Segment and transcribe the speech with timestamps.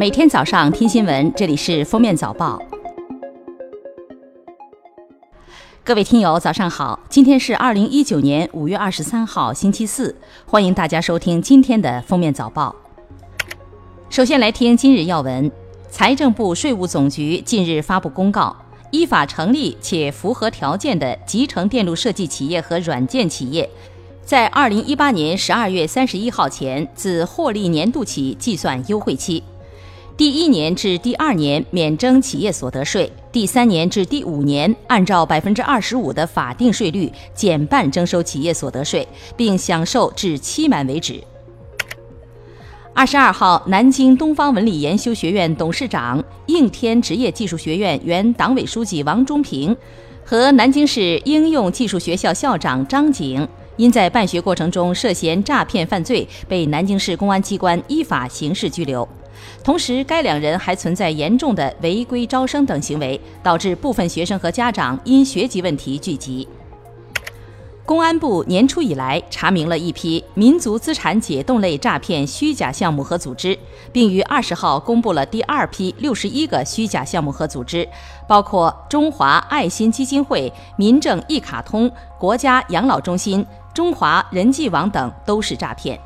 [0.00, 2.58] 每天早上听新闻，这里是封面早报。
[5.84, 6.98] 各位听友，早上好！
[7.10, 10.16] 今天是二零一九年五月二十三号，星期四，
[10.46, 12.74] 欢迎大家收听今天的封面早报。
[14.08, 15.52] 首先来听今日要闻：
[15.90, 18.56] 财政部、税务总局近日发布公告，
[18.90, 23.68] 依法成立且符合条件的集成电路设计企业和软件企业。
[24.24, 29.44] 在二零一八年十二月三十一号前，自获利年度起计算优惠期。
[30.20, 41.24] 第一年至第二年免征企业所得税，第三年至第五年按照百分之二十五的法定税率减半征收企业所得税，并享受至期满为止。
[42.92, 49.74] 二十二号，南京东方文理研修学院董事长、应天职业技术学院原党委书记王忠平
[50.22, 53.48] 和南京市应用技术学校校长张景。
[53.78, 59.08] 因在办学过程中涉嫌诈骗犯罪，被南京市公安机关依法刑事拘留。
[59.62, 66.48] 同时，该两人还存在严重的违规招生等行为，导致部分学生和家长因学籍问题聚集。
[67.86, 73.58] 公安部年初以来查明了一批民族资产解冻类诈骗虚假项目和组织，
[73.92, 77.88] 并于二十号公布了第二批六十一个虚假项目和组织，
[78.28, 83.44] 包括中华爱心基金会、民政一卡通、国家养老中心。
[83.74, 85.98] 中华人际网等都是诈骗。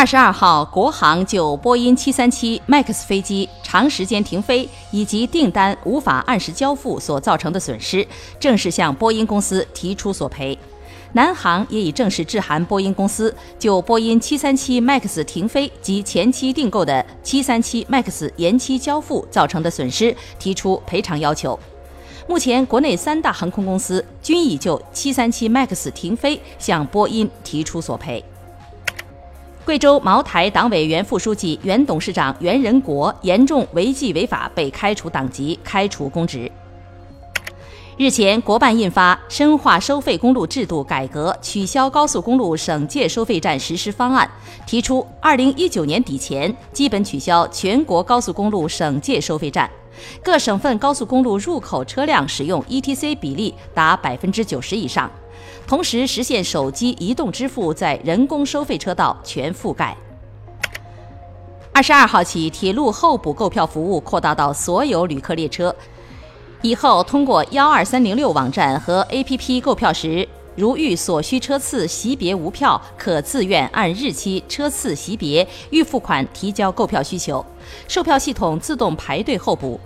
[0.00, 8.08] 二十二号，国航就波音七三七 MAX 飞机长时间停飞以及订单无法按时交付所造成的损失，
[8.40, 10.58] 正式向波音公司提出索赔。
[11.12, 21.60] 南航也已正式致函波音公司，就波音七三七 MAX 停飞及前期订购的七三七 MAX 延期交付造成的损失提出赔偿要求。
[22.26, 28.24] 目前，国内三大航空公司均已就737 MAX 停飞向波音提出索赔。
[29.64, 36.50] 贵州茅台党委原副书记、原董事长袁仁国严重违纪违法，被开除党籍、开除公职。
[37.98, 44.28] 日前，国办印发《深化收费公路制度改革取消高速公路省界收费站实施方案》，
[44.68, 49.70] 提出2019年底前基本取消全国高速公路省界收费站。
[50.24, 55.10] 各省份高速公路入口车辆使用 ETC 比例达百分之九十以上，
[55.66, 59.96] 同时实现手机移动支付在人工收费车道全覆盖。
[61.72, 65.74] 二十二号起，铁路候补购票服务扩大到所有旅客列车，
[66.62, 70.28] 以后通过幺二三零六网站和 APP 购票时。
[70.56, 77.42] 如遇所需车次席别无票，可自愿按日期车次席别预付款提交购票需求，
[77.88, 79.80] 售票系统自动排队候补。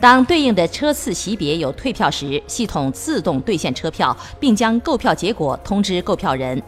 [0.00, 6.62] 当对应的车次席别有退票时，系统自动兑现车票，并将购票结果通知购票人。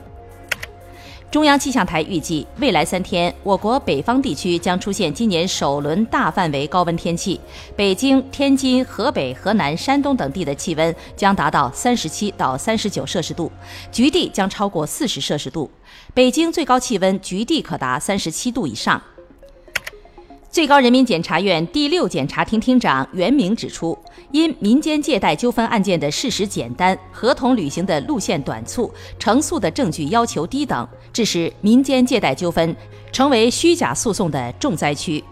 [1.30, 7.38] 中央气象台预计，未来三天，我国北方地区将出现今年首轮大范围高温天气。
[7.74, 13.52] 北京、天津、河北、河南、山东等地的气温将达到三十七到三十九摄氏度，
[13.92, 15.70] 局地将超过四十摄氏度。
[16.14, 19.02] 北京最高气温局地可达三十七度以上。
[20.56, 23.94] 最高人民检察院第六检察厅厅长袁明指出，
[24.30, 32.74] 因民间借贷纠纷案件的事实简单、合同履行的路线短促、成诉的证据要求低等，致使民间借贷纠纷
[33.12, 35.22] 成为虚假诉讼的重灾区。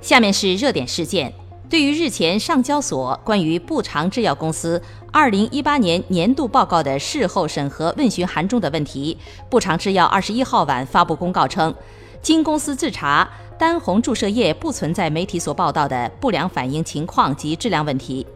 [0.00, 1.34] 下面是热点事件：
[1.68, 4.80] 对于日前上交所关于步长制药公司
[5.10, 9.18] 二零一八年年度报告的事后审核问询函中的问题，
[9.48, 11.74] 步长制药二十一号晚发布公告称，
[12.22, 13.28] 经公司自查。
[13.58, 18.26] 丹红注射液不存在媒体所报道的不良反应情况及质量问题。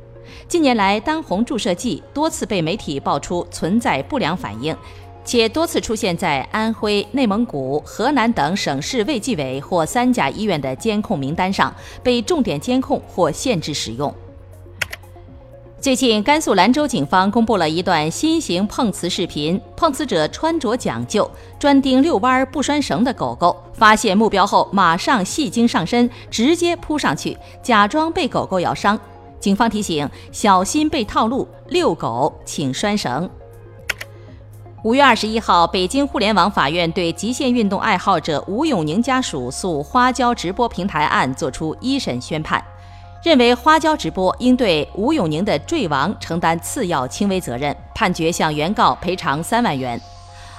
[0.47, 4.77] 近年来，丹红注射剂多次被媒体爆出存在不良反应，
[5.25, 14.15] 且多次出现在安徽、内蒙古、河南等省市卫计委或三甲医院的监控名单上，被重点监控或限制使用。
[15.85, 28.99] 最近，甘肃兰州警方公布了一段新型碰瓷视频，碰瓷者穿着讲究，专盯遛弯不拴绳的狗狗，发现目标后马上戏精上身，直接扑上去，假装被狗狗咬伤。
[29.39, 33.29] 警方提醒：小心被套路，遛狗请拴绳。
[34.85, 42.65] 五月二十一号，北京互联网法院对极限运动爱好者吴永宁家属诉花椒直播平台案作出一审宣判。
[43.25, 49.99] 认为花椒直播应对吴永宁的坠亡承担次要轻微责任，判决向原告赔偿三万元。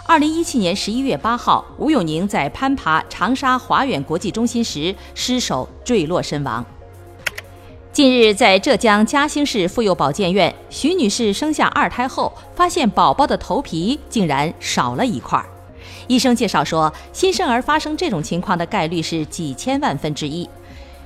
[0.07, 6.65] 二零一七年十一月八号，吴永宁在攀爬长沙华远国际中心时失手坠落身亡。
[7.93, 15.39] 近日，在浙江嘉兴市妇幼保健院，徐女士生下二胎后，发现宝宝的头皮竟然少了一块。
[16.07, 20.49] 医生介绍说，新生儿发生这种情况的概率是几千万分之一。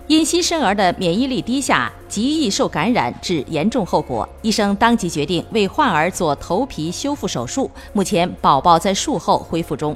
[0.10, 4.28] 因新生儿的免疫力低下，极易受感染，致严重后果。
[4.42, 7.70] 医生当即决定为患儿做头皮修复手术。
[7.94, 9.96] 目前，宝宝在术后恢复中。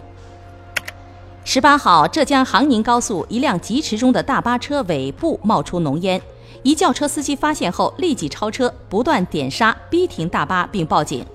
[1.44, 6.22] 十八号，浙江杭宁高速一辆疾驰中的大巴车尾部冒出浓烟，
[6.62, 11.26] 一轿车司机发现后立即超车，不断点刹逼停大巴，并报警。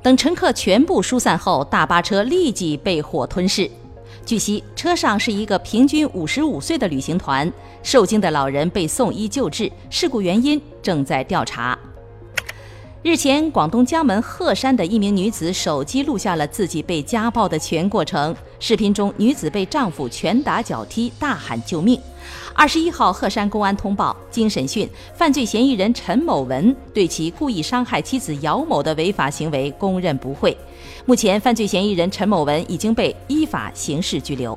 [0.00, 3.68] 等乘客全部疏散后，大巴车立即被火吞噬。
[4.30, 11.76] 据悉，车上是一个平均五十五岁的旅行团，受惊的老人被送医救治，事故原因正在调查。
[13.02, 18.32] 日前，广东江门鹤山的一名女子手机录下了自己被家暴的全过程。
[18.60, 22.00] 视频中，女子被丈夫拳打脚踢，大喊救命。
[22.54, 30.56] 二十一号，鹤山公安通报，经审讯，犯罪嫌疑人陈某文对其故意伤害妻子姚某的违法行为供认不讳。
[31.06, 34.56] 目前，犯罪嫌疑人陈某文已经被依法刑事拘留。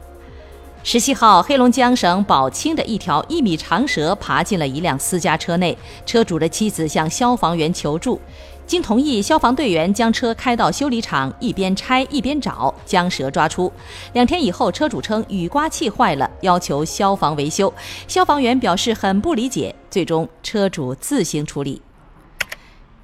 [0.85, 8.19] 十七号，黑龙江省宝清的一条一米长蛇爬进了一辆私家车内，车主的妻子向消防员求助。
[8.67, 13.71] 经同意，消防队员将车开到修理厂，一边拆一边找，将蛇抓出。
[14.11, 17.73] 两天以后，车主称雨刮器坏了，要求消防维修。
[18.07, 21.81] 消防员表示很不理解，最终车主自行处理。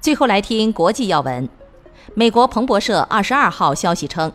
[0.02, 1.46] 最后来听国际要闻，
[2.14, 4.30] 美国彭博社二十二号消息称。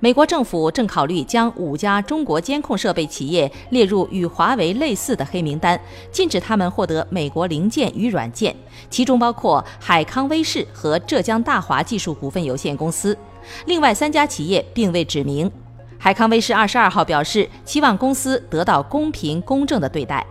[0.00, 5.80] 美国政府正考虑将五家中国监控设备企业列入与华为类似的黑名单，
[6.12, 8.54] 禁止他们获得美国零件与软件，
[8.90, 13.16] 其中包括海康威视和浙江大华技术股份有限公司。
[13.64, 15.50] 另外三家企业并未指明。
[15.98, 20.24] 海康威视二十二号表示，期望公司得到公平公正的对待。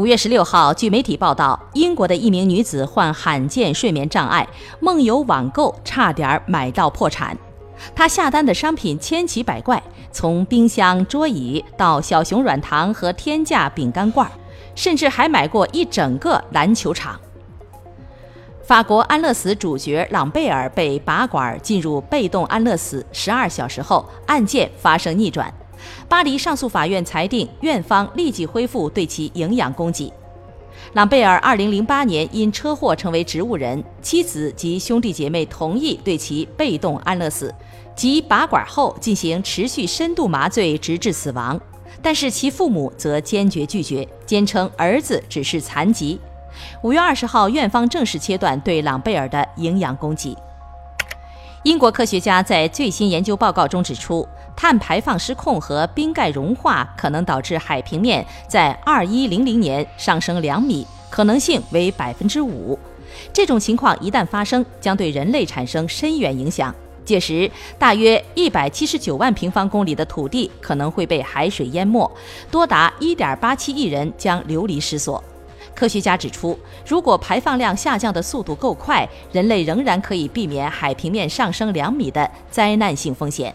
[0.00, 4.48] 五月十六号，据媒体报道，英国的一名女子患罕见睡眠障碍，
[4.80, 7.36] 梦游网购，差点买到破产。
[7.94, 14.26] 她下单的商品千奇百怪，从冰箱、桌椅到小熊软糖和天价饼干罐，
[14.74, 17.20] 甚至还买过一整个篮球场。
[18.62, 25.52] 法国安乐死主角朗贝尔被拔管进入被动安乐死十二小时后，案件发生逆转，
[26.08, 30.12] 巴黎上诉法院裁定院方立即恢复对其营养供给。
[30.94, 37.54] 朗贝尔2008年因车祸成为植物人，妻子及兄弟姐妹同意对其被动安乐死。
[37.94, 41.60] 即拔管后进行持续深度麻醉，直至死亡。
[42.00, 46.18] 但是其父母则坚决拒绝，坚称儿子只是残疾。
[46.82, 50.34] 五月二十号，院方正式切断对朗贝尔的营养供给。
[51.64, 54.26] 英国科学家在最新研究报告中指出，
[54.60, 62.78] 碳排放失控和冰盖融化可能导致海平面在二一零零年上升两米，可能性为百分之五。
[63.32, 66.74] 这种情况一旦发生，将对人类产生深远影响。
[67.06, 72.06] 届时，大约一百七十九万平方公里的土地可能会被海水淹没，
[72.50, 75.24] 多达一点八七亿人将流离失所。
[75.74, 83.54] 科学家指出，如果排放量下降的速度够快，人类仍然可以避免海平面上升两米的灾难性风险。